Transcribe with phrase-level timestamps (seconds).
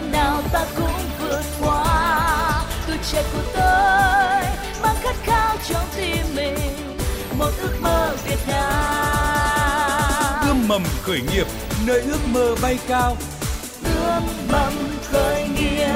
[0.00, 2.64] gian nào ta cũng vượt qua.
[2.86, 4.42] Tuổi trẻ của tôi
[4.82, 6.54] mang khát khao trong tim mình
[7.38, 10.48] một ước mơ Việt Nam.
[10.48, 11.46] Ươm mầm khởi nghiệp
[11.86, 13.16] nơi ước mơ bay cao.
[13.84, 14.22] Ươm
[14.52, 14.72] mầm
[15.04, 15.88] khởi nghiệp.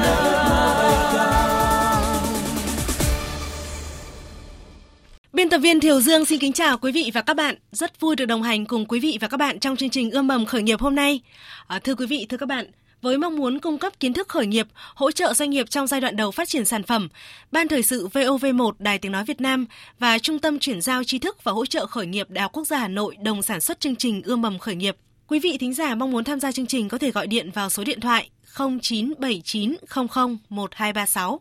[5.33, 7.55] Biên tập viên Thiều Dương xin kính chào quý vị và các bạn.
[7.73, 10.27] Rất vui được đồng hành cùng quý vị và các bạn trong chương trình Ươm
[10.27, 11.21] mầm khởi nghiệp hôm nay.
[11.67, 12.67] À, thưa quý vị, thưa các bạn,
[13.03, 16.01] với mong muốn cung cấp kiến thức khởi nghiệp, hỗ trợ doanh nghiệp trong giai
[16.01, 17.09] đoạn đầu phát triển sản phẩm,
[17.53, 19.67] Ban Thời sự VOV1 Đài Tiếng Nói Việt Nam
[19.99, 22.67] và Trung tâm Chuyển giao tri thức và hỗ trợ khởi nghiệp Đại học Quốc
[22.67, 24.97] gia Hà Nội đồng sản xuất chương trình Ươm mầm khởi nghiệp.
[25.27, 27.71] Quý vị thính giả mong muốn tham gia chương trình có thể gọi điện vào
[27.71, 31.41] số điện thoại 0979 00 1236.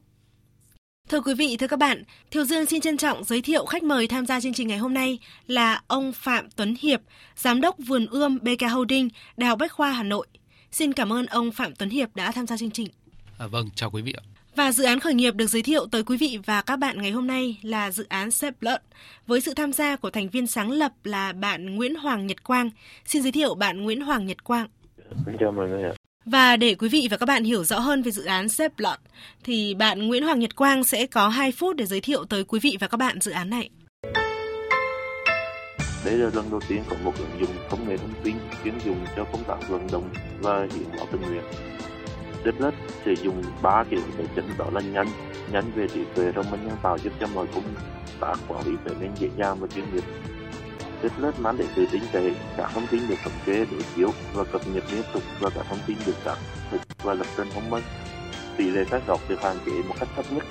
[1.09, 4.07] Thưa quý vị, thưa các bạn, Thiều Dương xin trân trọng giới thiệu khách mời
[4.07, 7.01] tham gia chương trình ngày hôm nay là ông Phạm Tuấn Hiệp,
[7.35, 10.27] Giám đốc Vườn Ươm BK Holding, Đại học Bách khoa Hà Nội.
[10.71, 12.87] Xin cảm ơn ông Phạm Tuấn Hiệp đã tham gia chương trình.
[13.37, 14.23] À, vâng, chào quý vị ạ.
[14.55, 17.11] Và dự án khởi nghiệp được giới thiệu tới quý vị và các bạn ngày
[17.11, 18.81] hôm nay là dự án Xếp Lợn
[19.27, 22.69] với sự tham gia của thành viên sáng lập là bạn Nguyễn Hoàng Nhật Quang.
[23.05, 24.67] Xin giới thiệu bạn Nguyễn Hoàng Nhật Quang.
[25.25, 25.91] Xin chào mọi người ạ.
[26.25, 28.99] Và để quý vị và các bạn hiểu rõ hơn về dự án Xếp Lọt,
[29.43, 32.59] thì bạn Nguyễn Hoàng Nhật Quang sẽ có 2 phút để giới thiệu tới quý
[32.59, 33.69] vị và các bạn dự án này.
[36.05, 39.05] Đây là lần đầu tiên có một ứng dụng công nghệ thông tin chuyên dùng
[39.15, 40.09] cho công tác vận động
[40.41, 41.43] và hiến máu tình nguyện.
[42.45, 42.71] Xếp
[43.05, 45.07] sử dụng ba kiểu để chính đó là nhanh,
[45.51, 47.63] nhanh về trí tuệ thông minh nhân tạo giúp cho mọi công
[48.19, 50.03] tác quản lý trở nên dễ dàng và chuyên nghiệp
[51.19, 54.43] Rất mang đến sự tinh tế, các thông tin được thống kê đối chiếu và
[54.43, 56.35] cập nhật liên tục và các thông tin được xác
[56.71, 57.83] thực và lập trình thông minh.
[58.57, 60.43] Tỷ lệ sai sót được hạn chế một cách thấp nhất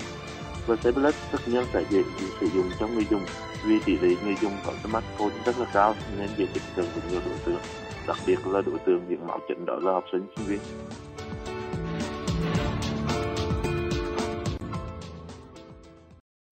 [0.70, 2.02] và Tablet tất nhiên sẽ dễ
[2.40, 3.22] sử dụng cho người dùng
[3.64, 7.10] vì tỷ lệ người dùng có smartphone rất là cao nên dễ tiếp cận với
[7.10, 7.60] nhiều đối tượng,
[8.06, 10.60] đặc biệt là đối tượng diện máu chính đó là học sinh sinh viên.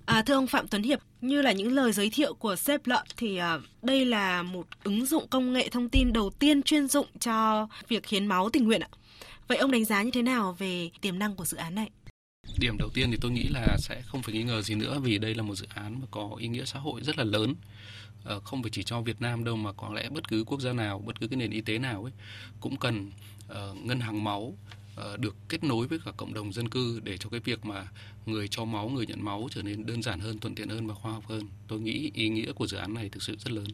[0.06, 3.06] À, thưa ông Phạm Tuấn Hiệp, như là những lời giới thiệu của Sếp Lợn
[3.16, 7.06] thì à, đây là một ứng dụng công nghệ thông tin đầu tiên chuyên dụng
[7.20, 8.88] cho việc hiến máu tình nguyện ạ.
[9.48, 11.90] Vậy ông đánh giá như thế nào về tiềm năng của dự án này?
[12.56, 15.18] Điểm đầu tiên thì tôi nghĩ là sẽ không phải nghi ngờ gì nữa vì
[15.18, 17.54] đây là một dự án mà có ý nghĩa xã hội rất là lớn.
[18.24, 20.72] Ờ, không phải chỉ cho Việt Nam đâu mà có lẽ bất cứ quốc gia
[20.72, 22.12] nào, bất cứ cái nền y tế nào ấy
[22.60, 23.10] cũng cần
[23.50, 24.54] uh, ngân hàng máu
[24.96, 27.88] ờ, được kết nối với cả cộng đồng dân cư để cho cái việc mà
[28.26, 30.94] người cho máu, người nhận máu trở nên đơn giản hơn, thuận tiện hơn và
[30.94, 31.42] khoa học hơn.
[31.68, 33.66] Tôi nghĩ ý nghĩa của dự án này thực sự rất lớn.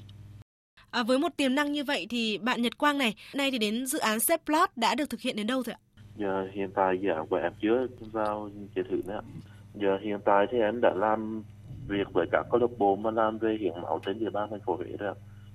[0.91, 3.87] À, với một tiềm năng như vậy thì bạn Nhật Quang này, nay thì đến
[3.87, 5.84] dự án Sepplot đã được thực hiện đến đâu rồi ạ?
[6.17, 9.21] Giờ hiện tại dự án của em chưa vào chơi thử nữa.
[9.75, 11.43] Giờ hiện tại thì em đã làm
[11.89, 14.61] việc với các câu lạc bộ mà làm về hiến máu trên địa bàn thành
[14.61, 15.15] phố Huế rồi.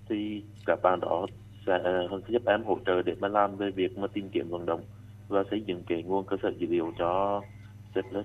[0.09, 1.25] Thì các bạn đó
[1.68, 1.80] sẽ
[2.28, 4.81] giúp em hỗ trợ để mà làm về việc mà tìm kiếm vận động
[5.28, 7.42] và xây dựng cái nguồn cơ sở dữ liệu cho
[7.94, 8.24] Zeplet.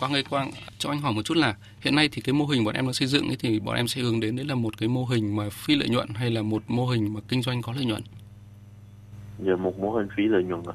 [0.00, 2.64] Quang ơi Quang, cho anh hỏi một chút là hiện nay thì cái mô hình
[2.64, 4.78] bọn em đang xây dựng ấy thì bọn em sẽ hướng đến đấy là một
[4.78, 7.62] cái mô hình mà phi lợi nhuận hay là một mô hình mà kinh doanh
[7.62, 8.02] có lợi nhuận?
[9.38, 10.74] Giờ một mô hình phi lợi nhuận ạ.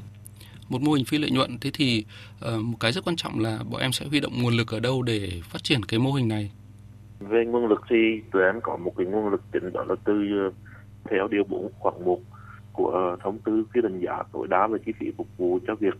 [0.69, 2.05] Một mô hình phi lợi nhuận thế thì
[2.39, 4.79] ờ, một cái rất quan trọng là bọn em sẽ huy động nguồn lực ở
[4.79, 6.51] đâu để phát triển cái mô hình này?
[7.19, 10.13] Về nguồn lực thì tụi em có một cái nguồn lực chính đó là từ
[10.45, 10.51] ờ,
[11.09, 12.19] theo điều 4 khoảng 1
[12.73, 15.93] của thông tư quy định giá tối đa về chi phí phục vụ cho việc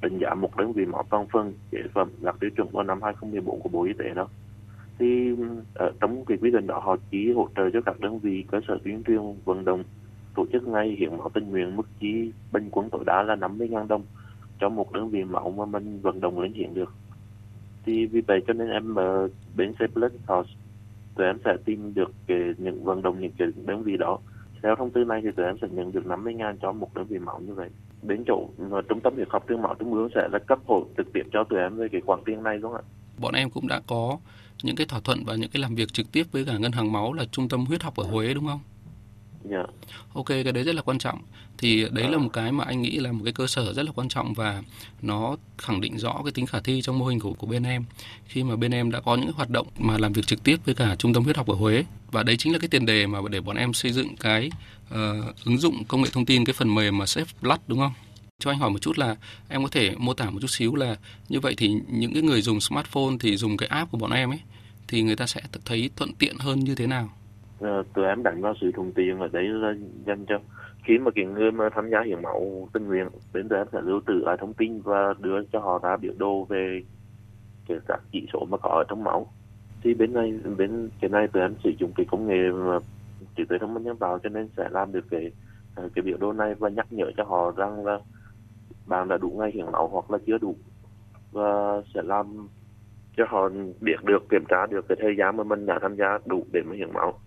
[0.00, 3.02] đánh giá một đơn vị máu toàn phần, chế phẩm, đạt tiêu chuẩn vào năm
[3.02, 4.28] 2014 của Bộ Y tế đó
[5.00, 5.34] thì
[5.74, 8.60] ở trong cái quy định đó họ chỉ hỗ trợ cho các đơn vị cơ
[8.68, 9.84] sở tuyên truyền vận động
[10.40, 13.86] tổ chức ngay hiến máu tình nguyện mức chi bình quân tối đa là 50.000
[13.86, 14.02] đồng
[14.60, 16.94] cho một đơn vị máu mà mình vận động lên hiện được
[17.84, 20.44] thì vì vậy cho nên em ở bên Plus họ
[21.16, 24.18] tụi em sẽ tìm được cái, những vận động những cái đơn vị đó
[24.62, 27.06] theo thông tư này thì tụi em sẽ nhận được 50 ngàn cho một đơn
[27.06, 27.68] vị máu như vậy.
[28.02, 30.86] Đến chỗ ờ, trung tâm huyết học truyền máu trung ương sẽ là cấp hộ
[30.96, 32.88] trực tiếp cho tụi em về cái khoản tiền này đúng không ạ?
[33.18, 34.18] Bọn em cũng đã có
[34.62, 36.92] những cái thỏa thuận và những cái làm việc trực tiếp với cả ngân hàng
[36.92, 38.60] máu là trung tâm huyết học ở Huế đúng không?
[39.44, 39.56] Dạ.
[39.56, 39.70] Yeah.
[40.14, 41.18] Ok, cái đấy rất là quan trọng.
[41.58, 42.10] Thì đấy à.
[42.10, 44.34] là một cái mà anh nghĩ là một cái cơ sở rất là quan trọng
[44.34, 44.62] và
[45.02, 47.84] nó khẳng định rõ cái tính khả thi trong mô hình của của bên em.
[48.26, 50.74] Khi mà bên em đã có những hoạt động mà làm việc trực tiếp với
[50.74, 53.18] cả trung tâm huyết học ở Huế và đấy chính là cái tiền đề mà
[53.30, 54.50] để bọn em xây dựng cái
[54.94, 54.98] uh,
[55.44, 57.92] ứng dụng công nghệ thông tin cái phần mềm mà Safe Blood đúng không?
[58.38, 59.16] Cho anh hỏi một chút là
[59.48, 60.96] em có thể mô tả một chút xíu là
[61.28, 64.30] như vậy thì những cái người dùng smartphone thì dùng cái app của bọn em
[64.30, 64.40] ấy
[64.88, 67.10] thì người ta sẽ thấy thuận tiện hơn như thế nào?
[67.60, 69.74] Ờ, tụi em đánh vào sự thuận tiện ở đấy là
[70.06, 70.38] dành cho
[70.84, 73.78] khi mà cái người mà tham gia hiến máu tình nguyện bên tụi em sẽ
[73.82, 76.82] lưu trữ lại thông tin và đưa cho họ ra biểu đồ về
[77.68, 79.26] cái các chỉ số mà có ở trong máu.
[79.84, 82.78] Thì bên này, bên cái này tụi em sử dụng cái công nghệ mà
[83.36, 85.32] trí tuệ thông minh nhân tạo cho nên sẽ làm được cái
[85.74, 87.98] ờ, cái biểu đồ này và nhắc nhở cho họ rằng là
[88.86, 90.56] bạn đã đủ ngày hiến máu hoặc là chưa đủ
[91.32, 92.48] và sẽ làm
[93.16, 93.48] cho họ
[93.80, 96.62] biết được, kiểm tra được cái thời gian mà mình đã tham gia đủ để
[96.66, 97.20] mà hiến máu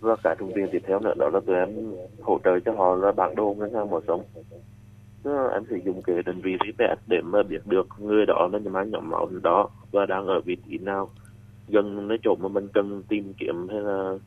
[0.00, 1.68] và cái thông tiền tiếp theo nữa đó là tụi em
[2.22, 4.22] hỗ trợ cho họ là bản đồ ngân hàng máu sống
[5.56, 8.90] em sử dụng cái định vị GPS để mà biết được người đó là nhóm
[8.90, 11.10] nhóm máu đó và đang ở vị trí nào.
[11.68, 14.18] Gần nơi chỗ mà mình cần tìm kiếm hay là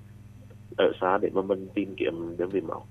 [0.78, 2.88] ở xa để mà mình tìm kiếm đơn vị máu.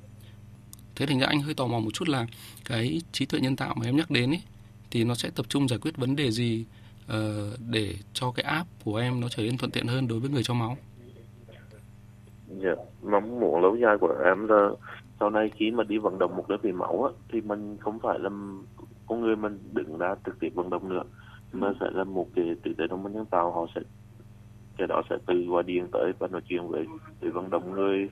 [0.97, 2.27] Thế thì anh hơi tò mò một chút là
[2.65, 4.43] cái trí tuệ nhân tạo mà em nhắc đến ấy
[4.91, 6.65] thì nó sẽ tập trung giải quyết vấn đề gì
[7.07, 7.15] uh,
[7.71, 10.43] để cho cái app của em nó trở nên thuận tiện hơn đối với người
[10.43, 10.77] cho máu?
[12.49, 14.71] Dạ mong muốn lâu dài của em là
[15.21, 17.99] sau này khi mà đi vận động một đơn vị máu á, thì mình không
[17.99, 18.31] phải là
[19.07, 21.03] con người mình đứng ra trực tiếp vận động nữa
[21.53, 23.81] mà sẽ là một cái trí tuệ thông minh nhân tạo họ sẽ
[24.79, 26.87] cái đó sẽ tự gọi điện tới và nói chuyện với
[27.21, 28.09] để vận động người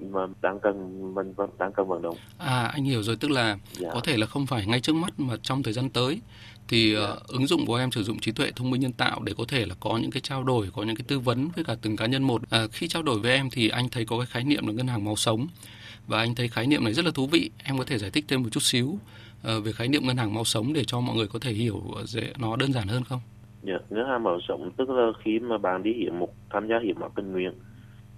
[0.00, 2.16] mà đang cần mình đang cần vận động.
[2.38, 3.90] À anh hiểu rồi tức là dạ.
[3.94, 6.20] có thể là không phải ngay trước mắt mà trong thời gian tới
[6.68, 9.32] thì uh, ứng dụng của em sử dụng trí tuệ thông minh nhân tạo để
[9.38, 11.76] có thể là có những cái trao đổi, có những cái tư vấn với cả
[11.82, 12.42] từng cá nhân một.
[12.42, 14.86] Uh, khi trao đổi với em thì anh thấy có cái khái niệm là ngân
[14.86, 15.46] hàng máu sống
[16.06, 17.50] và anh thấy khái niệm này rất là thú vị.
[17.64, 20.34] Em có thể giải thích thêm một chút xíu uh, về khái niệm ngân hàng
[20.34, 23.04] máu sống để cho mọi người có thể hiểu ờ, dễ nó đơn giản hơn
[23.04, 23.20] không?
[23.66, 26.78] yeah, ngân hàng máu sống tức là khi mà bạn đi hiến một tham gia
[26.82, 27.52] hiến máu tình nguyện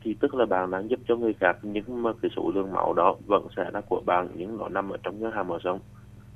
[0.03, 2.93] thì tức là bạn đang giúp cho người khác nhưng mà cái số lượng máu
[2.95, 5.81] đó vẫn sẽ là của bạn nhưng nó nằm ở trong ngân hàng máu sống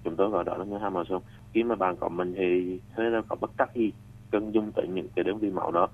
[0.05, 1.23] chúng tôi gọi đó là ngân hàng máu sống
[1.55, 3.93] khi mà bạn có mình thì hay là có bất đắc gì
[4.31, 5.89] cần dùng tới những cái đơn vị máu đó.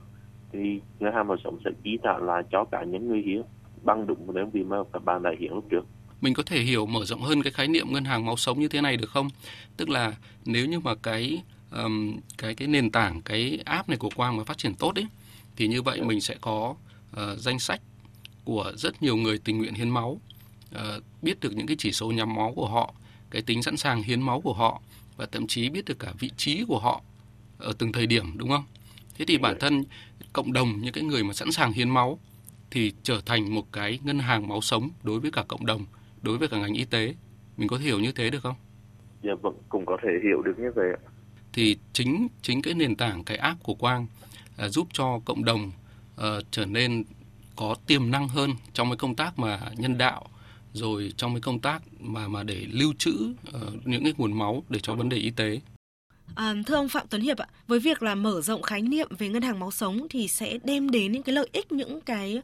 [0.53, 3.43] Thì ngân hàng máu sống sẽ chi trả lại cho cả những người hiến
[3.83, 5.85] bằng đúng đơn vị mà các bạn đã hiến lúc trước.
[6.21, 8.69] Mình có thể hiểu mở rộng hơn cái khái niệm ngân hàng máu sống như
[8.69, 9.29] thế này được không?
[9.77, 11.43] Tức là nếu như mà cái
[11.73, 15.07] um, cái cái nền tảng cái app này của Quang mà phát triển tốt ấy
[15.57, 16.75] thì như vậy mình sẽ có
[17.13, 17.81] uh, danh sách
[18.45, 20.21] của rất nhiều người tình nguyện hiến máu,
[20.75, 20.81] uh,
[21.23, 22.95] biết được những cái chỉ số nhóm máu của họ,
[23.31, 24.81] cái tính sẵn sàng hiến máu của họ
[25.17, 27.03] và thậm chí biết được cả vị trí của họ
[27.59, 28.65] ở từng thời điểm đúng không?
[29.19, 29.85] Thế thì bản thân
[30.33, 32.19] cộng đồng những cái người mà sẵn sàng hiến máu
[32.71, 35.87] thì trở thành một cái ngân hàng máu sống đối với cả cộng đồng,
[36.23, 37.15] đối với cả ngành y tế.
[37.57, 38.55] Mình có thể hiểu như thế được không?
[39.23, 40.89] Dạ vâng, cũng có thể hiểu được như vậy
[41.53, 44.07] Thì chính chính cái nền tảng cái app của Quang
[44.65, 45.73] uh, giúp cho cộng đồng
[46.21, 47.05] uh, trở nên
[47.57, 50.27] có tiềm năng hơn trong cái công tác mà nhân đạo
[50.73, 54.65] rồi trong cái công tác mà mà để lưu trữ uh, những cái nguồn máu
[54.69, 55.61] để cho vấn đề y tế.
[56.35, 59.29] À, thưa ông Phạm Tuấn Hiệp ạ, với việc là mở rộng khái niệm về
[59.29, 62.43] ngân hàng máu sống thì sẽ đem đến những cái lợi ích, những cái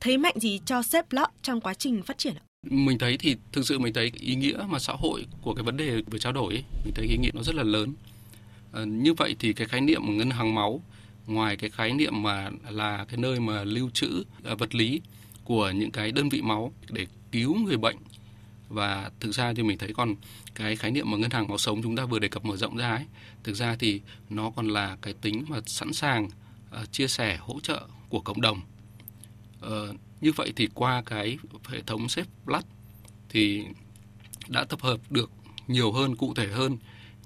[0.00, 2.42] thế mạnh gì cho Seplot trong quá trình phát triển ạ?
[2.70, 5.76] Mình thấy thì thực sự mình thấy ý nghĩa mà xã hội của cái vấn
[5.76, 7.92] đề về trao đổi ấy, mình thấy ý nghĩa nó rất là lớn.
[8.72, 10.82] À, như vậy thì cái khái niệm ngân hàng máu
[11.26, 15.00] ngoài cái khái niệm mà là cái nơi mà lưu trữ à, vật lý
[15.48, 17.96] của những cái đơn vị máu để cứu người bệnh.
[18.68, 20.14] Và thực ra thì mình thấy còn
[20.54, 22.76] cái khái niệm mà ngân hàng máu sống chúng ta vừa đề cập mở rộng
[22.76, 23.04] ra ấy
[23.44, 24.00] thực ra thì
[24.30, 28.40] nó còn là cái tính mà sẵn sàng uh, chia sẻ hỗ trợ của cộng
[28.40, 28.60] đồng.
[29.66, 32.64] Uh, như vậy thì qua cái hệ thống xếp Blood
[33.28, 33.64] thì
[34.48, 35.30] đã tập hợp được
[35.68, 36.76] nhiều hơn cụ thể hơn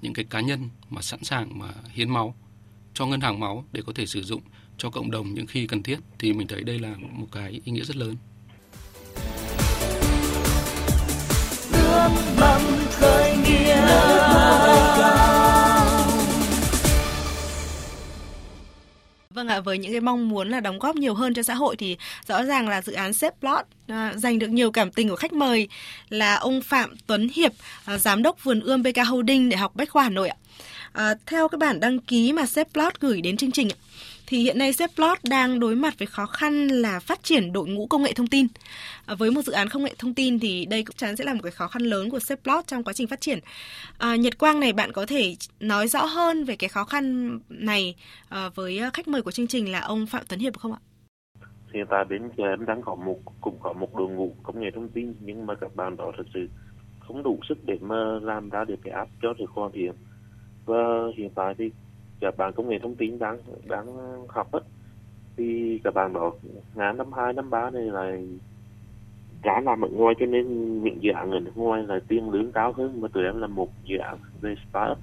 [0.01, 2.35] những cái cá nhân mà sẵn sàng mà hiến máu
[2.93, 4.41] cho ngân hàng máu để có thể sử dụng
[4.77, 7.71] cho cộng đồng những khi cần thiết thì mình thấy đây là một cái ý
[7.71, 8.15] nghĩa rất lớn.
[12.91, 14.03] Khởi nghĩa
[19.29, 21.75] Vâng ạ, với những cái mong muốn là đóng góp nhiều hơn cho xã hội
[21.75, 21.97] thì
[22.27, 25.33] rõ ràng là dự án Save Plot à, giành được nhiều cảm tình của khách
[25.33, 25.67] mời
[26.09, 27.51] là ông Phạm Tuấn Hiệp,
[27.85, 30.35] à, giám đốc vườn ươm BK Holding để học Bách khoa Hà Nội ạ.
[30.93, 33.67] À, theo cái bản đăng ký mà Sepplot gửi đến chương trình
[34.27, 37.87] thì hiện nay Sepplot đang đối mặt với khó khăn là phát triển đội ngũ
[37.87, 38.47] công nghệ thông tin.
[39.05, 41.33] À, với một dự án công nghệ thông tin thì đây cũng chắn sẽ là
[41.33, 43.39] một cái khó khăn lớn của Sepplot trong quá trình phát triển.
[43.97, 47.95] À, Nhật Quang này bạn có thể nói rõ hơn về cái khó khăn này
[48.29, 50.79] à, với à, khách mời của chương trình là ông Phạm Tuấn Hiệp không ạ?
[51.73, 54.89] Hiện tại bên em đang có một cũng có một đội ngũ công nghệ thông
[54.89, 56.47] tin nhưng mà các bạn đó thật sự
[56.99, 59.91] không đủ sức để mà làm ra được cái app cho được hoàn thiện
[60.65, 61.71] và hiện tại thì
[62.19, 63.85] các bạn công nghệ thông tin đang đang
[64.27, 64.61] học ấy,
[65.37, 66.31] thì các bạn đó
[66.75, 68.17] ngã năm hai năm ba này là
[69.41, 72.51] cả làm ở ngoài cho nên những dự án ở nước ngoài là tiền lương
[72.51, 74.97] cao hơn mà tụi em là một dự án về startup.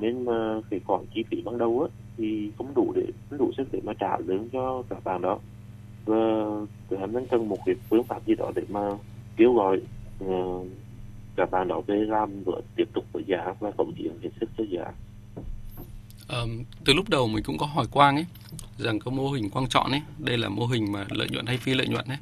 [0.00, 3.52] Nên mà cái khoản chi phí ban đầu á thì không đủ để không đủ
[3.56, 5.38] sức để mà trả lương cho các bạn đó.
[6.04, 6.16] Và
[6.88, 8.90] tụi em đang cần một cái phương pháp gì đó để mà
[9.36, 9.80] kêu gọi
[10.24, 10.66] uh,
[11.40, 14.50] các bạn đó về làm và tiếp tục với giá và cống hiến hết sức
[14.58, 14.92] cho giá.
[16.28, 18.26] Um, từ lúc đầu mình cũng có hỏi Quang ấy
[18.78, 21.56] rằng có mô hình Quang chọn ấy, đây là mô hình mà lợi nhuận hay
[21.56, 22.18] phi lợi nhuận ấy.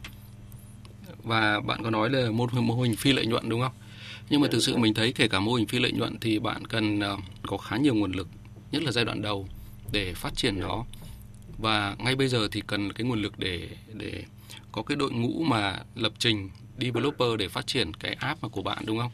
[1.22, 3.72] Và bạn có nói là mô hình mô hình phi lợi nhuận đúng không?
[4.30, 6.66] Nhưng mà thực sự mình thấy kể cả mô hình phi lợi nhuận thì bạn
[6.66, 8.28] cần uh, có khá nhiều nguồn lực,
[8.72, 9.46] nhất là giai đoạn đầu
[9.92, 10.84] để phát triển nó.
[11.58, 14.24] Và ngay bây giờ thì cần cái nguồn lực để để
[14.72, 18.62] có cái đội ngũ mà lập trình developer để phát triển cái app mà của
[18.62, 19.12] bạn đúng không?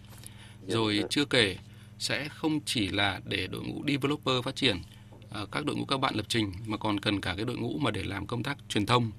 [0.67, 1.57] Rồi chưa kể
[1.99, 4.77] sẽ không chỉ là để đội ngũ developer phát triển
[5.43, 7.79] uh, các đội ngũ các bạn lập trình mà còn cần cả cái đội ngũ
[7.79, 9.11] mà để làm công tác truyền thông.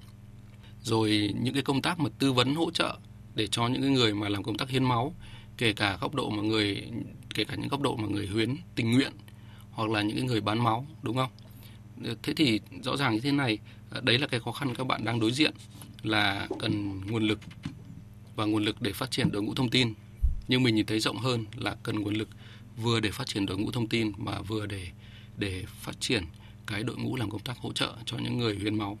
[0.82, 2.98] Rồi những cái công tác mà tư vấn hỗ trợ
[3.34, 5.14] để cho những cái người mà làm công tác hiến máu
[5.58, 6.90] kể cả góc độ mà người
[7.34, 9.12] kể cả những góc độ mà người huyến tình nguyện
[9.70, 11.30] hoặc là những cái người bán máu đúng không?
[12.22, 13.58] Thế thì rõ ràng như thế này
[13.90, 15.54] ờ, đấy là cái khó khăn các bạn đang đối diện
[16.06, 17.38] là cần nguồn lực
[18.36, 19.94] và nguồn lực để phát triển đội ngũ thông tin.
[20.48, 22.28] Nhưng mình nhìn thấy rộng hơn là cần nguồn lực
[22.82, 24.86] vừa để phát triển đội ngũ thông tin mà vừa để
[25.36, 26.22] để phát triển
[26.66, 28.98] cái đội ngũ làm công tác hỗ trợ cho những người hiến máu.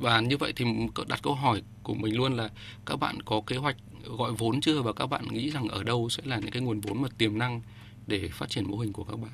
[0.00, 0.64] Và như vậy thì
[1.08, 2.48] đặt câu hỏi của mình luôn là
[2.86, 4.82] các bạn có kế hoạch gọi vốn chưa?
[4.82, 7.38] Và các bạn nghĩ rằng ở đâu sẽ là những cái nguồn vốn mà tiềm
[7.38, 7.60] năng
[8.06, 9.32] để phát triển mô hình của các bạn?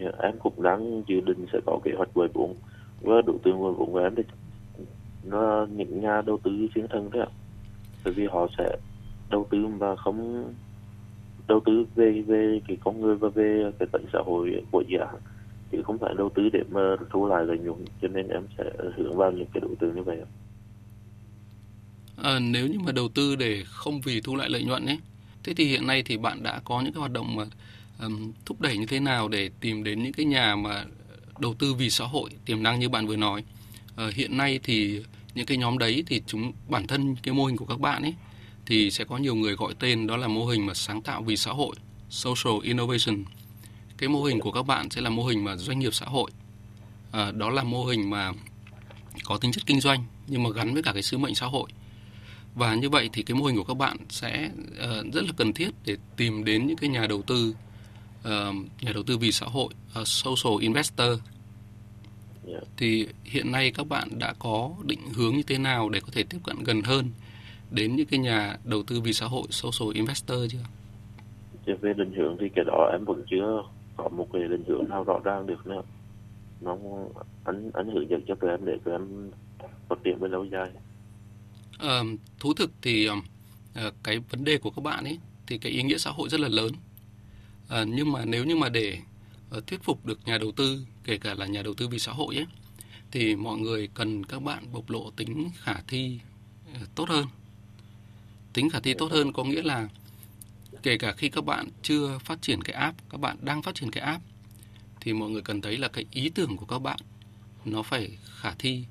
[0.00, 2.56] Yeah, em cũng đang dự định sẽ có kế hoạch gọi vốn.
[3.00, 4.22] Với đầu tư nguồn vốn của em thì
[5.24, 7.30] nó những nhà đầu tư chiến thân đấy ạ.
[8.04, 8.76] Bởi vì họ sẽ
[9.30, 10.52] đầu tư mà không
[11.48, 14.98] đầu tư về về cái con người và về cái tận xã hội của dự
[14.98, 15.14] án
[15.72, 17.84] chứ không phải đầu tư để mà thu lại lợi nhuận.
[18.02, 18.64] Cho nên em sẽ
[18.96, 20.18] hướng vào những cái đầu tư như vậy
[22.22, 24.98] à, nếu như mà đầu tư để không vì thu lại lợi nhuận ấy
[25.44, 27.44] thế thì hiện nay thì bạn đã có những cái hoạt động mà
[28.02, 30.84] um, thúc đẩy như thế nào để tìm đến những cái nhà mà
[31.38, 33.44] đầu tư vì xã hội tiềm năng như bạn vừa nói?
[34.00, 35.02] Ờ, hiện nay thì
[35.34, 38.14] những cái nhóm đấy thì chúng bản thân cái mô hình của các bạn ấy
[38.66, 41.36] thì sẽ có nhiều người gọi tên đó là mô hình mà sáng tạo vì
[41.36, 41.76] xã hội
[42.10, 43.24] social innovation.
[43.98, 46.30] Cái mô hình của các bạn sẽ là mô hình mà doanh nghiệp xã hội.
[47.12, 48.32] À, đó là mô hình mà
[49.24, 51.70] có tính chất kinh doanh nhưng mà gắn với cả cái sứ mệnh xã hội.
[52.54, 55.52] Và như vậy thì cái mô hình của các bạn sẽ uh, rất là cần
[55.52, 57.54] thiết để tìm đến những cái nhà đầu tư
[58.20, 58.26] uh,
[58.82, 61.08] nhà đầu tư vì xã hội uh, social investor
[62.50, 62.62] yeah.
[62.76, 66.22] Thì hiện nay các bạn đã có định hướng như thế nào để có thể
[66.22, 67.10] tiếp cận gần hơn
[67.70, 70.64] đến những cái nhà đầu tư vì xã hội social investor chưa?
[71.66, 73.62] Dạ, về định hướng thì cái đó em vẫn chưa
[73.96, 75.82] có một cái định hướng nào rõ ràng được nữa
[76.60, 76.76] nó
[77.44, 79.30] ảnh ảnh hưởng dẫn cho tụi em để tụi em
[79.88, 80.70] phát triển về lâu dài
[81.78, 82.02] à,
[82.40, 83.08] thú thực thì
[83.74, 86.40] à, cái vấn đề của các bạn ấy thì cái ý nghĩa xã hội rất
[86.40, 86.72] là lớn
[87.68, 88.98] à, nhưng mà nếu như mà để
[89.50, 92.12] Ờ, thuyết phục được nhà đầu tư, kể cả là nhà đầu tư vì xã
[92.12, 92.46] hội ấy,
[93.10, 96.20] thì mọi người cần các bạn bộc lộ tính khả thi
[96.74, 97.26] ờ, tốt hơn.
[98.52, 99.88] Tính khả thi tốt hơn có nghĩa là
[100.82, 103.90] kể cả khi các bạn chưa phát triển cái app, các bạn đang phát triển
[103.90, 104.24] cái app,
[105.00, 106.98] thì mọi người cần thấy là cái ý tưởng của các bạn
[107.64, 108.84] nó phải khả thi.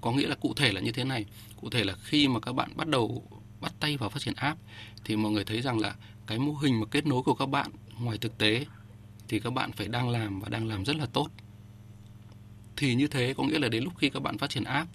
[0.00, 1.26] Có nghĩa là cụ thể là như thế này,
[1.60, 3.22] cụ thể là khi mà các bạn bắt đầu
[3.60, 4.60] bắt tay vào phát triển app,
[5.04, 5.94] thì mọi người thấy rằng là
[6.26, 8.66] cái mô hình mà kết nối của các bạn ngoài thực tế
[9.28, 11.28] thì các bạn phải đang làm và đang làm rất là tốt.
[12.76, 14.90] Thì như thế có nghĩa là đến lúc khi các bạn phát triển app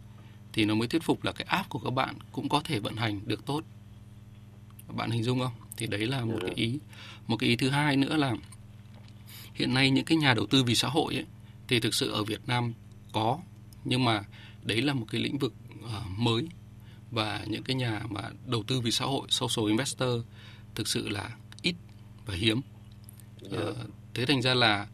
[0.54, 2.96] thì nó mới thuyết phục là cái app của các bạn cũng có thể vận
[2.96, 3.64] hành được tốt.
[4.88, 5.54] Bạn hình dung không?
[5.78, 6.80] Thì đấy là một cái ý.
[7.28, 8.36] Một cái ý thứ hai nữa là
[9.54, 11.26] hiện nay những cái nhà đầu tư vì xã hội ấy,
[11.68, 12.74] thì thực sự ở Việt Nam
[13.12, 13.40] có
[13.86, 14.24] nhưng mà
[14.64, 16.48] đấy là một cái lĩnh vực uh, mới.
[17.12, 20.22] Và những cái nhà mà đầu tư vì xã hội social investor
[20.76, 21.30] thực sự là
[21.62, 21.76] ít
[22.26, 22.62] và hiếm.
[23.46, 23.78] Uh,
[24.14, 24.88] thế thành ra là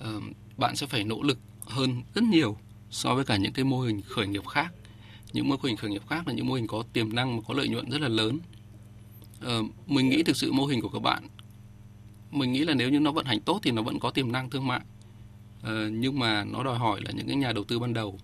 [0.00, 0.22] uh,
[0.56, 2.56] bạn sẽ phải nỗ lực hơn rất nhiều
[2.90, 4.72] so với cả những cái mô hình khởi nghiệp khác.
[5.32, 7.54] Những mô hình khởi nghiệp khác là những mô hình có tiềm năng mà có
[7.54, 8.38] lợi nhuận rất là lớn.
[9.44, 11.28] Uh, mình nghĩ thực sự mô hình của các bạn
[12.30, 14.50] mình nghĩ là nếu như nó vận hành tốt thì nó vẫn có tiềm năng
[14.50, 14.80] thương mại.
[15.62, 18.18] Uh, nhưng mà nó đòi hỏi là những cái nhà đầu tư ban đầu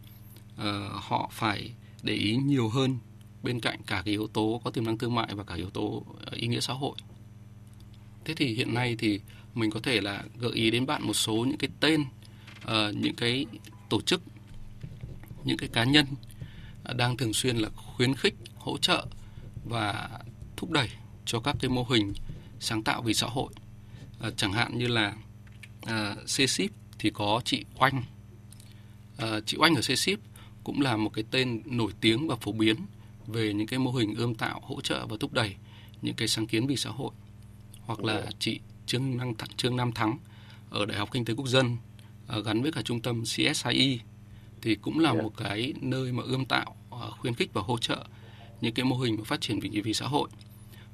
[0.55, 2.99] uh, họ phải để ý nhiều hơn
[3.43, 6.05] bên cạnh cả cái yếu tố có tiềm năng thương mại và cả yếu tố
[6.33, 6.97] ý nghĩa xã hội.
[8.25, 9.21] Thế thì hiện nay thì
[9.55, 12.05] mình có thể là gợi ý đến bạn một số những cái tên
[12.65, 13.47] uh, những cái
[13.89, 14.23] tổ chức
[15.45, 16.07] những cái cá nhân
[16.97, 19.07] đang thường xuyên là khuyến khích hỗ trợ
[19.65, 20.11] và
[20.57, 20.89] thúc đẩy
[21.25, 22.13] cho các cái mô hình
[22.61, 23.53] sáng tạo vì xã hội.
[24.21, 25.15] À, chẳng hạn như là
[25.83, 28.03] à, CSIP thì có chị Oanh.
[29.17, 30.21] À, chị Oanh ở CSIP
[30.65, 32.77] cũng là một cái tên nổi tiếng và phổ biến
[33.27, 35.55] về những cái mô hình ươm tạo hỗ trợ và thúc đẩy
[36.03, 37.11] những cái sáng kiến vì xã hội.
[37.81, 40.19] Hoặc là chị Trương Năng Trương Nam Thắng
[40.71, 41.77] ở Đại học Kinh tế Quốc dân
[42.29, 43.99] à, gắn với cả trung tâm CSIE
[44.63, 48.05] thì cũng là một cái nơi mà ươm tạo à, khuyến khích và hỗ trợ
[48.61, 50.29] những cái mô hình mà phát triển vì vì xã hội.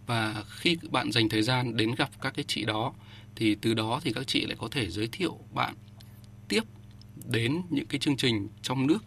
[0.07, 2.93] Và khi bạn dành thời gian đến gặp các cái chị đó
[3.37, 5.75] thì từ đó thì các chị lại có thể giới thiệu bạn
[6.49, 6.63] tiếp
[7.25, 9.05] đến những cái chương trình trong nước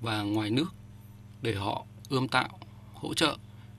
[0.00, 0.74] và ngoài nước
[1.42, 2.60] để họ ươm tạo
[2.94, 3.36] hỗ trợ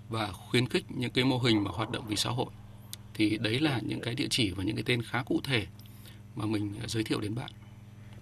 [0.09, 2.51] và khuyến khích những cái mô hình mà hoạt động vì xã hội
[3.13, 5.65] thì đấy là những cái địa chỉ và những cái tên khá cụ thể
[6.35, 7.51] mà mình giới thiệu đến bạn.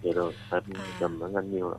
[0.02, 0.84] Dạ rồi, em À.
[1.00, 1.78] cảm ơn anh nhiều ạ.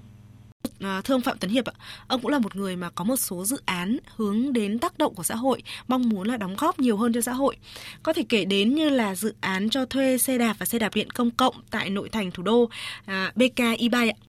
[0.80, 1.74] À, thưa ông Phạm Tấn Hiệp ạ,
[2.08, 5.15] ông cũng là một người mà có một số dự án hướng đến tác động
[5.15, 7.56] của xã hội, mong muốn là đóng góp nhiều hơn cho xã hội.
[8.03, 10.96] Có thể kể đến như là dự án cho thuê xe đạp và xe đạp
[10.96, 12.70] điện công cộng tại nội thành thủ đô
[13.06, 14.30] à, BK e-bike ạ.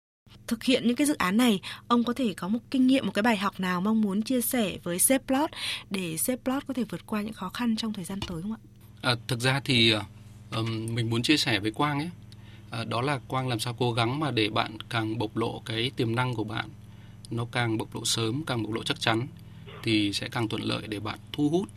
[0.46, 3.12] Thực hiện những cái dự án này, ông có thể có một kinh nghiệm, một
[3.14, 5.50] cái bài học nào mong muốn chia sẻ với Seplot
[5.90, 8.60] để Seplot có thể vượt qua những khó khăn trong thời gian tới không ạ?
[9.02, 9.94] À, thực ra thì
[10.50, 12.10] um, mình muốn chia sẻ với Quang ấy,
[12.70, 15.90] à, đó là Quang làm sao cố gắng mà để bạn càng bộc lộ cái
[15.96, 16.68] tiềm năng của bạn,
[17.30, 19.26] nó càng bộc lộ sớm, càng bộc lộ chắc chắn,
[19.82, 21.68] thì sẽ càng thuận lợi để bạn thu hút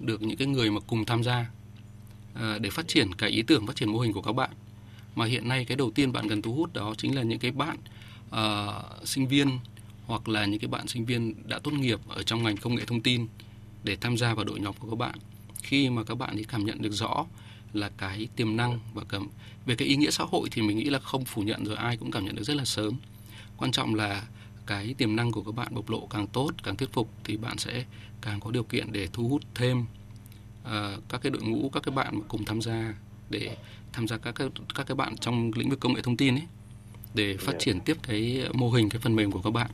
[0.00, 1.50] được những cái người mà cùng tham gia
[2.34, 4.50] à, để phát triển cái ý tưởng, phát triển mô hình của các bạn.
[5.14, 7.50] Mà hiện nay cái đầu tiên bạn cần thu hút đó chính là những cái
[7.50, 7.76] bạn
[8.30, 9.58] uh, sinh viên
[10.06, 12.84] hoặc là những cái bạn sinh viên đã tốt nghiệp ở trong ngành công nghệ
[12.84, 13.26] thông tin
[13.84, 15.14] để tham gia vào đội nhóm của các bạn.
[15.62, 17.26] Khi mà các bạn ấy cảm nhận được rõ
[17.72, 19.28] là cái tiềm năng và cảm
[19.66, 21.96] về cái ý nghĩa xã hội thì mình nghĩ là không phủ nhận rồi ai
[21.96, 22.96] cũng cảm nhận được rất là sớm.
[23.56, 24.26] Quan trọng là
[24.66, 27.58] cái tiềm năng của các bạn bộc lộ càng tốt càng thuyết phục thì bạn
[27.58, 27.84] sẽ
[28.20, 30.68] càng có điều kiện để thu hút thêm uh,
[31.08, 32.94] các cái đội ngũ các cái bạn mà cùng tham gia
[33.30, 33.56] để
[33.92, 36.46] tham gia các cái, các cái bạn trong lĩnh vực công nghệ thông tin ấy
[37.14, 39.70] để phát triển tiếp cái mô hình cái phần mềm của các bạn.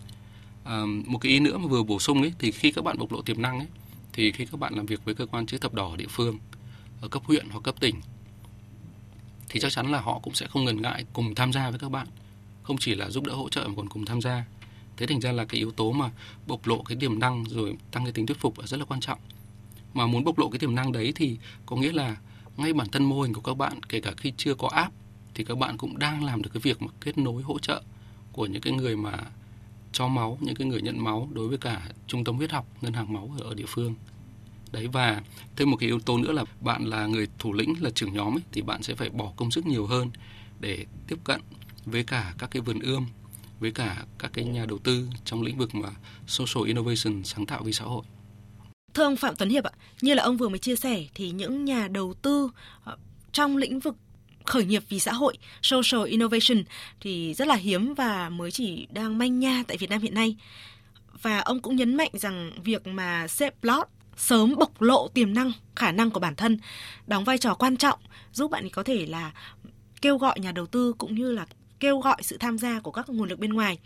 [0.65, 3.13] À, một cái ý nữa mà vừa bổ sung ấy thì khi các bạn bộc
[3.13, 3.69] lộ tiềm năng ấy
[4.13, 6.39] thì khi các bạn làm việc với cơ quan chữ thập đỏ ở địa phương
[7.01, 7.95] ở cấp huyện hoặc cấp tỉnh
[9.49, 11.91] thì chắc chắn là họ cũng sẽ không ngần ngại cùng tham gia với các
[11.91, 12.07] bạn.
[12.63, 14.45] Không chỉ là giúp đỡ hỗ trợ mà còn cùng tham gia.
[14.97, 16.11] Thế thành ra là cái yếu tố mà
[16.47, 19.01] bộc lộ cái tiềm năng rồi tăng cái tính thuyết phục là rất là quan
[19.01, 19.19] trọng.
[19.95, 22.17] Mà muốn bộc lộ cái tiềm năng đấy thì có nghĩa là
[22.61, 24.95] ngay bản thân mô hình của các bạn kể cả khi chưa có app
[25.35, 27.83] thì các bạn cũng đang làm được cái việc mà kết nối hỗ trợ
[28.33, 29.13] của những cái người mà
[29.93, 32.93] cho máu những cái người nhận máu đối với cả trung tâm huyết học ngân
[32.93, 33.95] hàng máu ở, địa phương.
[34.73, 35.23] Đấy và
[35.57, 38.37] thêm một cái yếu tố nữa là bạn là người thủ lĩnh là trưởng nhóm
[38.37, 40.11] ấy, thì bạn sẽ phải bỏ công sức nhiều hơn
[40.61, 41.41] để tiếp cận
[41.85, 43.07] với cả các cái vườn ươm
[43.61, 45.89] với cả các cái nhà đầu tư trong lĩnh vực mà
[46.27, 48.03] social innovation sáng tạo vì xã hội.
[48.95, 51.65] Thưa ông Phạm Tuấn Hiệp ạ, như là ông vừa mới chia sẻ thì những
[51.65, 52.51] nhà đầu tư
[52.85, 52.97] ờ,
[53.33, 53.97] trong lĩnh vực
[54.45, 56.65] khởi nghiệp vì xã hội, social innovation
[57.01, 60.37] thì rất là hiếm và mới chỉ đang manh nha tại Việt Nam hiện nay.
[61.23, 65.93] Và ông cũng nhấn mạnh rằng việc mà Seplot sớm bộc lộ tiềm năng, khả
[65.93, 66.59] năng của bản thân
[67.07, 67.99] đóng vai trò quan trọng
[68.33, 69.33] giúp bạn có thể là
[70.03, 71.47] kêu gọi nhà đầu tư cũng như là
[71.81, 73.79] kêu gọi sự tham gia của các nguồn lực bên ngoài.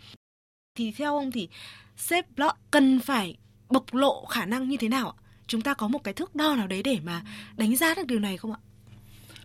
[0.75, 1.49] Thì theo ông thì
[1.97, 3.37] Seplot cần phải
[3.69, 5.15] bộc lộ khả năng như thế nào ạ?
[5.47, 7.21] Chúng ta có một cái thước đo nào đấy để mà
[7.57, 8.59] đánh giá được điều này không ạ?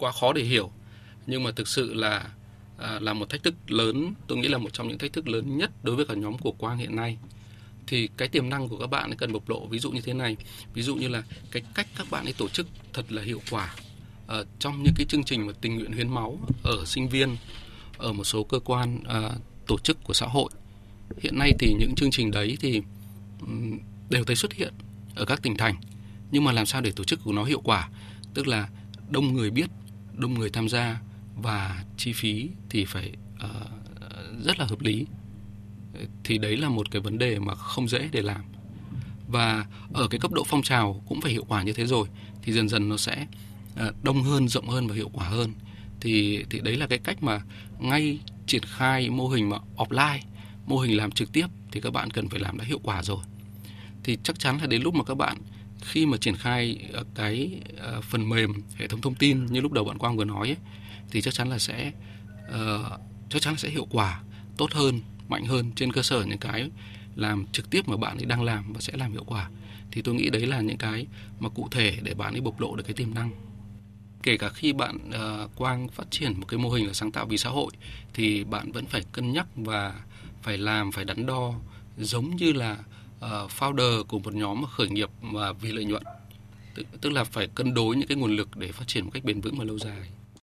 [0.01, 0.71] quá khó để hiểu
[1.27, 2.31] nhưng mà thực sự là
[2.79, 5.59] à, là một thách thức lớn tôi nghĩ là một trong những thách thức lớn
[5.59, 7.19] nhất đối với cả nhóm của Quang hiện nay
[7.87, 10.13] thì cái tiềm năng của các bạn ấy cần bộc lộ ví dụ như thế
[10.13, 10.37] này
[10.75, 13.75] ví dụ như là cái cách các bạn ấy tổ chức thật là hiệu quả
[14.27, 17.37] ở trong những cái chương trình mà tình nguyện hiến máu ở sinh viên
[17.99, 19.31] ở một số cơ quan à,
[19.67, 20.51] tổ chức của xã hội
[21.19, 22.83] hiện nay thì những chương trình đấy thì
[24.11, 24.75] đều thấy xuất hiện
[25.15, 25.75] ở các tỉnh thành.
[26.31, 27.89] Nhưng mà làm sao để tổ chức của nó hiệu quả?
[28.35, 28.69] Tức là
[29.11, 29.71] đông người biết
[30.15, 31.01] đông người tham gia
[31.37, 33.13] và chi phí thì phải
[33.45, 35.07] uh, rất là hợp lý.
[36.25, 38.41] Thì đấy là một cái vấn đề mà không dễ để làm.
[39.29, 42.09] Và ở cái cấp độ phong trào cũng phải hiệu quả như thế rồi
[42.43, 43.27] thì dần dần nó sẽ
[43.77, 45.53] ờ, đông hơn rộng hơn và hiệu quả hơn.
[46.01, 47.41] Thì thì đấy là cái cách mà
[47.79, 50.19] ngay triển khai mô hình mà offline
[50.67, 53.25] mô hình làm trực tiếp thì các bạn cần phải làm đã hiệu quả rồi
[54.05, 55.37] thì chắc chắn là đến lúc mà các bạn
[55.81, 59.73] khi mà triển khai ờ, cái ờ, phần mềm hệ thống thông tin như lúc
[59.73, 60.57] đầu bạn Quang vừa nói ấy,
[61.11, 61.93] thì chắc chắn là sẽ
[62.49, 64.23] uh, chắc chắn là sẽ hiệu quả
[64.57, 66.71] tốt hơn mạnh hơn trên cơ sở những cái
[67.17, 69.51] làm trực tiếp mà bạn ấy đang làm và sẽ làm hiệu quả.
[69.93, 71.07] Thì tôi nghĩ đấy là những cái
[71.41, 73.31] mà cụ thể để bạn ấy bộc lộ được cái tiềm năng.
[74.23, 77.27] Kể cả khi bạn uh, Quang phát triển một cái mô hình là sáng tạo
[77.27, 77.73] vì xã hội
[78.15, 79.95] thì bạn vẫn phải cân nhắc và
[80.43, 81.55] phải làm phải đắn đo
[81.99, 82.77] giống như là
[83.21, 86.03] Ờ, founder của một nhóm khởi nghiệp mà vì lợi nhuận
[86.75, 89.25] tức, tức là phải cân đối những cái nguồn lực để phát triển một cách
[89.25, 90.11] bền vững và lâu dài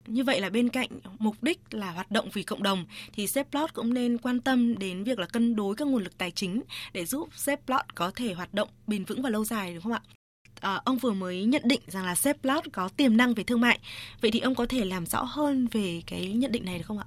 [0.06, 3.68] Như vậy là bên cạnh mục đích là hoạt động vì cộng đồng thì Zplot
[3.72, 7.04] cũng nên quan tâm đến việc là cân đối các nguồn lực tài chính để
[7.04, 10.00] giúp Zplot có thể hoạt động bền vững và lâu dài đúng không ạ?
[10.60, 13.78] À, ông vừa mới nhận định rằng là Zplot có tiềm năng về thương mại.
[14.20, 16.98] Vậy thì ông có thể làm rõ hơn về cái nhận định này được không
[16.98, 17.04] ạ?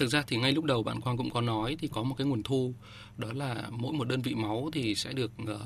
[0.00, 2.26] Thực ra thì ngay lúc đầu bạn Quang cũng có nói thì có một cái
[2.26, 2.74] nguồn thu
[3.16, 5.60] đó là mỗi một đơn vị máu thì sẽ được ờ,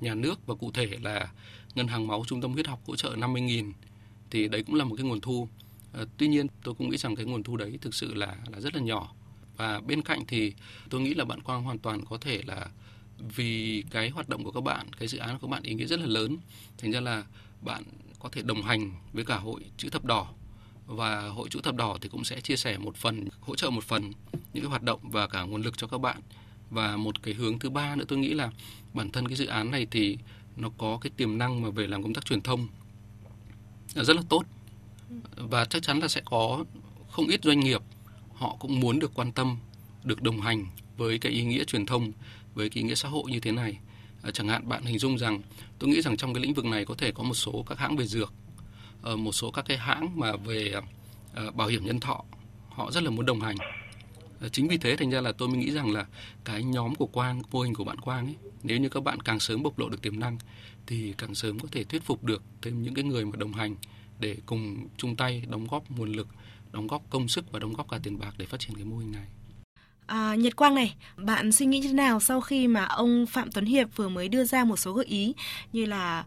[0.00, 1.32] nhà nước và cụ thể là
[1.74, 3.72] ngân hàng máu trung tâm huyết học hỗ trợ 50.000
[4.30, 5.48] thì đấy cũng là một cái nguồn thu.
[5.92, 8.60] Ờ, tuy nhiên tôi cũng nghĩ rằng cái nguồn thu đấy thực sự là là
[8.60, 9.14] rất là nhỏ.
[9.56, 10.52] Và bên cạnh thì
[10.90, 12.66] tôi nghĩ là bạn Quang hoàn toàn có thể là
[13.18, 15.86] vì cái hoạt động của các bạn, cái dự án của các bạn ý nghĩa
[15.86, 16.36] rất là lớn,
[16.78, 17.24] thành ra là
[17.62, 17.82] bạn
[18.18, 20.32] có thể đồng hành với cả hội chữ thập đỏ
[20.90, 23.84] và hội chữ thập đỏ thì cũng sẽ chia sẻ một phần, hỗ trợ một
[23.84, 24.12] phần
[24.52, 26.20] những cái hoạt động và cả nguồn lực cho các bạn.
[26.70, 28.50] Và một cái hướng thứ ba nữa tôi nghĩ là
[28.94, 30.18] bản thân cái dự án này thì
[30.56, 32.68] nó có cái tiềm năng mà về làm công tác truyền thông
[33.94, 34.42] rất là tốt.
[35.36, 36.64] Và chắc chắn là sẽ có
[37.10, 37.82] không ít doanh nghiệp
[38.34, 39.56] họ cũng muốn được quan tâm,
[40.04, 42.12] được đồng hành với cái ý nghĩa truyền thông,
[42.54, 43.78] với cái ý nghĩa xã hội như thế này.
[44.22, 45.42] À, chẳng hạn bạn hình dung rằng,
[45.78, 47.96] tôi nghĩ rằng trong cái lĩnh vực này có thể có một số các hãng
[47.96, 48.32] về dược
[49.02, 50.72] một số các cái hãng mà về
[51.34, 52.24] ờ, bảo hiểm nhân thọ,
[52.68, 53.56] họ rất là muốn đồng hành.
[54.40, 56.06] Ờ, chính vì thế thành ra là tôi mới nghĩ rằng là
[56.44, 59.40] cái nhóm của Quang mô hình của bạn Quang ấy, nếu như các bạn càng
[59.40, 60.38] sớm bộc lộ được tiềm năng
[60.86, 63.76] thì càng sớm có thể thuyết phục được thêm những cái người mà đồng hành
[64.20, 66.28] để cùng chung tay đóng góp nguồn lực,
[66.72, 68.96] đóng góp công sức và đóng góp cả tiền bạc để phát triển cái mô
[68.98, 69.26] hình này.
[70.10, 73.48] À, Nhật Quang này, bạn suy nghĩ như thế nào sau khi mà ông Phạm
[73.54, 75.34] Tuấn Hiệp vừa mới đưa ra một số gợi ý
[75.72, 76.24] như là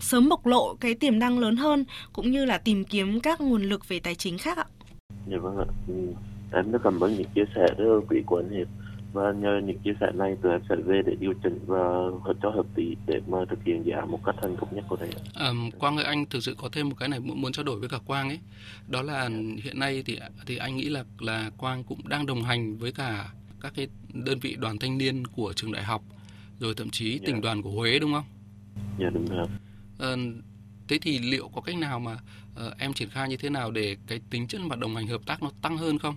[0.00, 3.62] sớm bộc lộ cái tiềm năng lớn hơn cũng như là tìm kiếm các nguồn
[3.62, 4.64] lực về tài chính khác ạ?
[5.30, 5.64] Dạ vâng ạ.
[5.88, 5.94] Ừ,
[6.52, 8.68] em rất cảm ơn những chia sẻ rất quý của anh Hiệp
[9.12, 11.84] và nhờ những chia sẻ này tụi em sẽ về để điều chỉnh và
[12.42, 14.96] cho hợp lý để mà thực hiện dự án một cách thành công nhất có
[15.00, 15.08] thể.
[15.34, 17.88] À, Quang ơi anh thực sự có thêm một cái này muốn trao đổi với
[17.88, 18.38] cả Quang ấy
[18.88, 19.28] đó là
[19.62, 23.28] hiện nay thì thì anh nghĩ là là Quang cũng đang đồng hành với cả
[23.60, 26.02] các cái đơn vị đoàn thanh niên của trường đại học
[26.60, 27.42] rồi thậm chí tỉnh yeah.
[27.42, 28.24] đoàn của Huế đúng không?
[28.98, 29.46] Dạ đúng rồi.
[29.98, 30.16] À,
[30.88, 33.96] thế thì liệu có cách nào mà uh, em triển khai như thế nào để
[34.06, 36.16] cái tính chất mà đồng hành hợp tác nó tăng hơn không?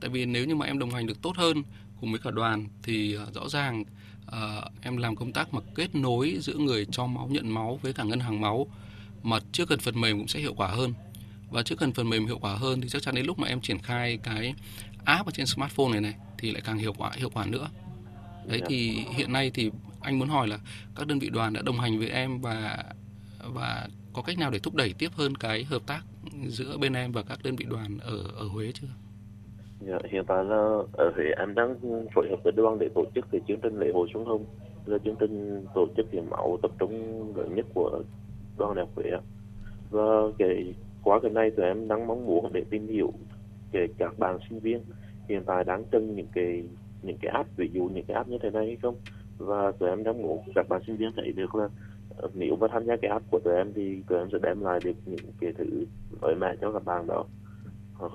[0.00, 1.62] Tại vì nếu như mà em đồng hành được tốt hơn
[2.04, 3.84] cùng với cả đoàn thì uh, rõ ràng
[4.26, 7.92] uh, em làm công tác mà kết nối giữa người cho máu nhận máu với
[7.92, 8.66] cả ngân hàng máu
[9.22, 10.92] mà trước cần phần mềm cũng sẽ hiệu quả hơn.
[11.50, 13.60] Và trước cần phần mềm hiệu quả hơn thì chắc chắn đến lúc mà em
[13.60, 14.54] triển khai cái
[15.04, 17.68] app ở trên smartphone này này thì lại càng hiệu quả hiệu quả nữa.
[18.46, 20.58] Đấy thì hiện nay thì anh muốn hỏi là
[20.96, 22.84] các đơn vị đoàn đã đồng hành với em và
[23.44, 26.02] và có cách nào để thúc đẩy tiếp hơn cái hợp tác
[26.48, 28.88] giữa bên em và các đơn vị đoàn ở ở Huế chưa?
[29.80, 31.74] Dạ, hiện tại là ờ, ở Huế em đang
[32.14, 34.44] phối hợp với đoàn để tổ chức cái chương trình lễ hội xuân hồng.
[34.86, 36.92] Là chương trình tổ chức hiến máu tập trung
[37.36, 38.02] lớn nhất của
[38.58, 39.10] đoàn đại học Huế
[39.90, 40.02] và
[40.38, 43.12] cái qua cái này tụi em đang mong muốn để tìm hiểu
[43.72, 44.84] về các bạn sinh viên
[45.28, 46.64] hiện tại đang cần những cái
[47.02, 48.94] những cái app ví dụ những cái app như thế này hay không?
[49.38, 51.68] Và tụi em đang muốn các bạn sinh viên thấy được là
[52.08, 54.60] ờ, nếu mà tham gia cái app của tụi em thì tụi em sẽ đem
[54.60, 55.64] lại được những cái thứ
[56.20, 57.24] mới mẻ cho các bạn đó.
[57.94, 58.12] Hoặc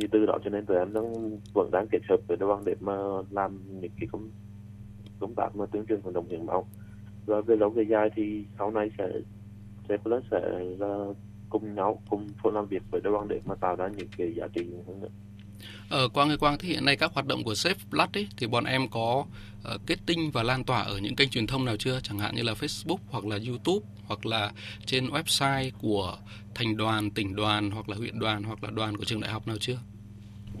[0.00, 2.74] thì từ đó cho nên tụi em đang vẫn đang kết hợp với đoàn để
[2.80, 2.96] mà
[3.30, 4.30] làm những cái công
[5.20, 6.66] công tác mà tuyên truyền vận động hiến máu.
[7.26, 9.08] Rồi về lâu về dài thì sau này sẽ
[9.88, 10.40] sẽ plus sẽ
[10.78, 11.06] là
[11.50, 14.46] cùng nhau, cùng phối làm việc với đoàn để mà tạo ra những cái giá
[14.52, 15.08] trị hơn nữa.
[15.88, 18.46] Ờ, Quang ơi Quang, thì hiện nay các hoạt động của Safe Blood ấy, thì
[18.46, 19.24] bọn em có
[19.74, 22.00] uh, kết tinh và lan tỏa ở những kênh truyền thông nào chưa?
[22.02, 24.52] Chẳng hạn như là Facebook hoặc là YouTube hoặc là
[24.86, 26.16] trên website của
[26.54, 29.48] thành đoàn, tỉnh đoàn hoặc là huyện đoàn hoặc là đoàn của trường đại học
[29.48, 29.78] nào chưa?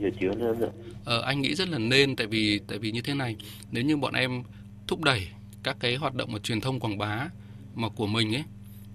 [0.00, 0.70] Giờ chưa nữa.
[1.04, 3.36] Ờ, anh nghĩ rất là nên tại vì tại vì như thế này,
[3.70, 4.42] nếu như bọn em
[4.86, 5.28] thúc đẩy
[5.62, 7.28] các cái hoạt động mà truyền thông quảng bá
[7.74, 8.44] mà của mình ấy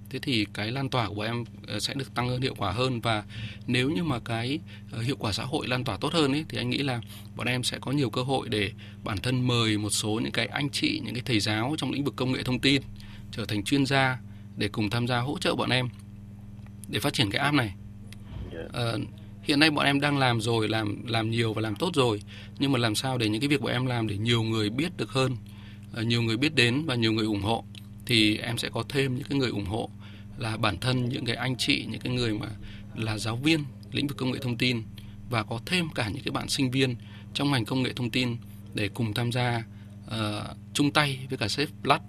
[0.10, 3.02] thế thì cái lan tỏa của em ờ, sẽ được tăng hơn hiệu quả hơn
[3.02, 3.24] và
[3.68, 4.60] nếu như mà cái
[4.92, 7.02] ờ, hiệu quả xã hội lan tỏa tốt hơn ấy thì anh nghĩ là
[7.36, 8.72] bọn em sẽ có nhiều cơ hội để
[9.04, 12.04] bản thân mời một số những cái anh chị những cái thầy giáo trong lĩnh
[12.04, 12.82] vực công nghệ thông tin
[13.32, 14.18] trở thành chuyên gia
[14.58, 15.90] để cùng tham gia hỗ trợ bọn em
[16.88, 17.74] để phát triển cái app này.
[18.74, 18.94] À,
[19.44, 22.22] hiện nay bọn em đang làm rồi làm làm nhiều và làm tốt rồi
[22.60, 24.98] nhưng mà làm sao để những cái việc bọn em làm để nhiều người biết
[24.98, 25.38] được hơn
[26.04, 27.64] nhiều người biết đến và nhiều người ủng hộ
[28.06, 29.90] thì em sẽ có thêm những cái người ủng hộ
[30.40, 32.48] là bản thân những cái anh chị những cái người mà
[32.96, 34.84] là giáo viên lĩnh vực công nghệ thông tin
[35.30, 36.96] và có thêm cả những cái bạn sinh viên
[37.34, 38.38] trong ngành công nghệ thông tin
[38.74, 39.64] để cùng tham gia
[40.08, 40.14] uh,
[40.74, 42.02] chung tay với cả sếp Blood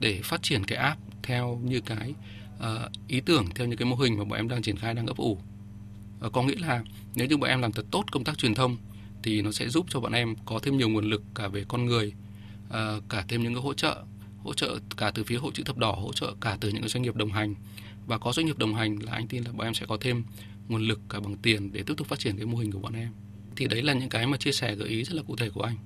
[0.00, 2.14] để phát triển cái app theo như cái
[2.58, 5.06] uh, ý tưởng theo những cái mô hình mà bọn em đang triển khai đang
[5.06, 5.32] ấp ủ.
[5.32, 6.82] Uh, có nghĩa là
[7.14, 8.76] nếu như bọn em làm thật tốt công tác truyền thông
[9.22, 11.86] thì nó sẽ giúp cho bọn em có thêm nhiều nguồn lực cả về con
[11.86, 12.12] người
[12.68, 12.74] uh,
[13.08, 14.04] cả thêm những cái hỗ trợ
[14.46, 16.88] hỗ trợ cả từ phía hội chữ thập đỏ hỗ trợ cả từ những cái
[16.88, 17.54] doanh nghiệp đồng hành
[18.06, 20.24] và có doanh nghiệp đồng hành là anh tin là bọn em sẽ có thêm
[20.68, 22.92] nguồn lực cả bằng tiền để tiếp tục phát triển cái mô hình của bọn
[22.94, 23.08] em
[23.56, 25.62] thì đấy là những cái mà chia sẻ gợi ý rất là cụ thể của
[25.62, 25.76] anh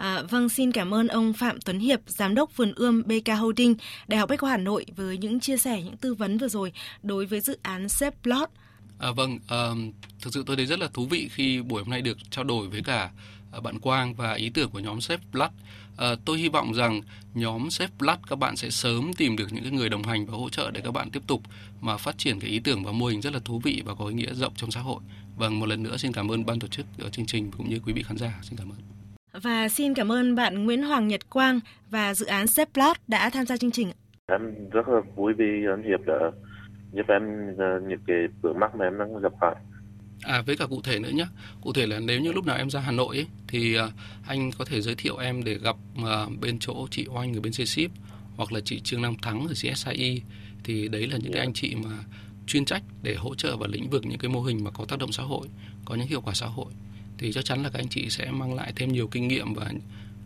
[0.00, 3.74] À, vâng, xin cảm ơn ông Phạm Tuấn Hiệp, Giám đốc Vườn Ươm BK Holding,
[4.08, 6.72] Đại học Bách khoa Hà Nội với những chia sẻ, những tư vấn vừa rồi
[7.02, 8.50] đối với dự án Save Plot.
[8.98, 12.02] À, vâng, uh, thực sự tôi thấy rất là thú vị khi buổi hôm nay
[12.02, 13.10] được trao đổi với cả
[13.56, 15.50] uh, bạn Quang và ý tưởng của nhóm Save Blood.
[16.00, 17.00] À, tôi hy vọng rằng
[17.34, 20.32] nhóm Save Blood các bạn sẽ sớm tìm được những cái người đồng hành và
[20.36, 21.40] hỗ trợ để các bạn tiếp tục
[21.80, 24.06] mà phát triển cái ý tưởng và mô hình rất là thú vị và có
[24.06, 25.00] ý nghĩa rộng trong xã hội.
[25.36, 27.78] Vâng, một lần nữa xin cảm ơn ban tổ chức ở chương trình cũng như
[27.86, 28.38] quý vị khán giả.
[28.42, 28.78] Xin cảm ơn.
[29.42, 31.60] Và xin cảm ơn bạn Nguyễn Hoàng Nhật Quang
[31.90, 33.92] và dự án Save Blood đã tham gia chương trình.
[34.26, 36.18] Em rất là vui vì anh Hiệp đã
[36.92, 37.22] giúp em
[37.58, 39.54] ờ, những cái vướng mắc mà em đang gặp phải.
[40.22, 41.26] À với cả cụ thể nữa nhé.
[41.60, 43.84] Cụ thể là nếu như lúc nào em ra Hà Nội ấy, thì uh,
[44.26, 47.52] anh có thể giới thiệu em để gặp uh, bên chỗ chị Oanh ở bên
[47.52, 47.88] C-Ship
[48.36, 50.20] hoặc là chị Trương Nam Thắng ở CSIE
[50.64, 51.98] thì đấy là những cái anh chị mà
[52.46, 54.98] chuyên trách để hỗ trợ vào lĩnh vực những cái mô hình mà có tác
[54.98, 55.48] động xã hội,
[55.84, 56.72] có những hiệu quả xã hội
[57.18, 59.72] thì chắc chắn là các anh chị sẽ mang lại thêm nhiều kinh nghiệm và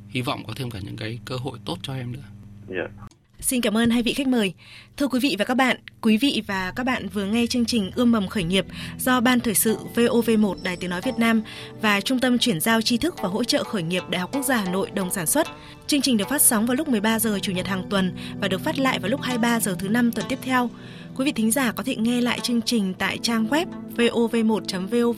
[0.09, 2.23] hy vọng có thêm cả những cái cơ hội tốt cho em nữa.
[2.71, 2.91] Yeah.
[3.41, 4.53] Xin cảm ơn hai vị khách mời.
[4.97, 7.91] Thưa quý vị và các bạn, quý vị và các bạn vừa nghe chương trình
[7.95, 8.67] Ươm mầm khởi nghiệp
[8.99, 11.43] do Ban Thời sự VOV1 Đài Tiếng Nói Việt Nam
[11.83, 14.43] và Trung tâm Chuyển giao tri thức và hỗ trợ khởi nghiệp Đại học Quốc
[14.43, 15.47] gia Hà Nội đồng sản xuất.
[15.87, 18.61] Chương trình được phát sóng vào lúc 13 giờ Chủ nhật hàng tuần và được
[18.61, 20.71] phát lại vào lúc 23 giờ thứ năm tuần tiếp theo.
[21.17, 23.67] Quý vị thính giả có thể nghe lại chương trình tại trang web
[23.97, 25.09] vov1.vov.vn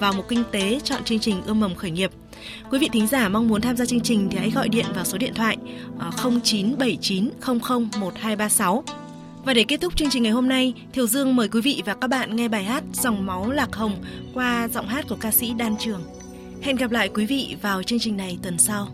[0.00, 2.10] vào mục kinh tế chọn chương trình Ươm mầm khởi nghiệp.
[2.70, 5.04] Quý vị thính giả mong muốn tham gia chương trình thì hãy gọi điện vào
[5.04, 5.56] số điện thoại
[6.22, 7.58] 0979 00
[8.00, 8.84] 1236.
[9.44, 11.94] Và để kết thúc chương trình ngày hôm nay, Thiều Dương mời quý vị và
[11.94, 15.52] các bạn nghe bài hát Dòng máu lạc hồng qua giọng hát của ca sĩ
[15.58, 16.02] Đan Trường.
[16.62, 18.88] Hẹn gặp lại quý vị vào chương trình này tuần sau.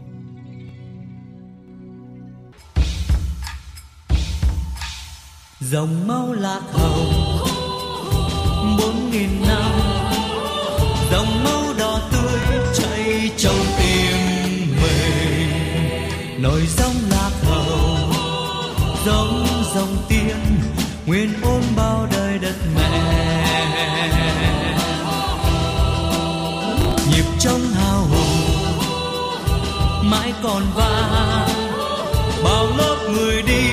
[5.71, 7.39] dòng máu lạc hồng
[8.79, 9.73] bốn nghìn năm
[11.13, 11.92] dòng máu đỏ
[13.23, 14.17] tươi trong tim
[14.83, 15.51] mình.
[16.43, 17.99] Nổi sóng lạc hậu,
[19.07, 20.37] giống dòng tiên,
[21.07, 23.65] nguyên ôm bao đời đất mẹ.
[27.11, 28.41] Nhịp trong hào hùng,
[30.11, 31.49] mãi còn vang,
[32.45, 33.72] bao lớp người đi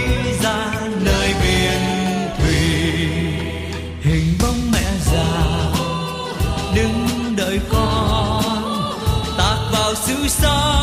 [10.30, 10.79] vào xứ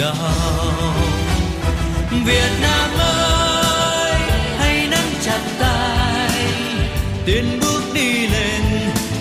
[0.00, 0.14] đau.
[2.24, 4.20] Việt Nam ơi,
[4.58, 6.46] hãy nắm chặt tay.
[7.24, 8.62] Tiến bước đi lên,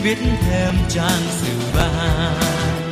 [0.02, 2.92] viết thêm trang sử vàng.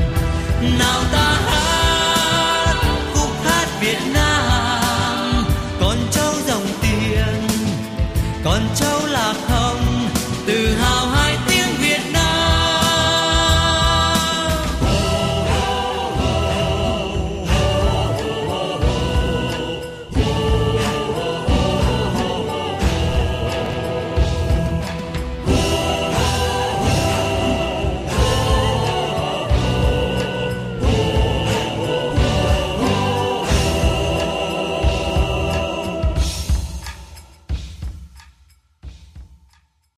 [0.79, 2.75] Nào ta hát,
[3.13, 5.45] khúc hát Việt Nam.
[5.79, 7.01] Còn cháu dòng tiền
[8.43, 8.99] còn cháu